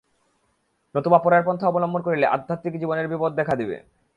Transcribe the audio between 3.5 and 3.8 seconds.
দিবে।